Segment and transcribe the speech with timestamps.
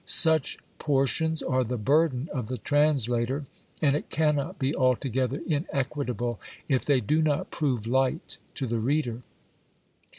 [0.07, 3.45] Such portions are the burden of the translator,
[3.83, 9.21] and it cannot be altogether inequitable if they do not prove light to the reader.